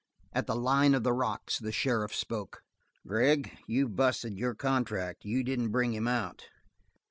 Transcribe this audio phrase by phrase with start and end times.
[0.33, 2.63] At the line of the rocks the sheriff spoke.
[3.05, 5.25] "Gregg, you've busted your contract.
[5.25, 6.49] You didn't bring him out."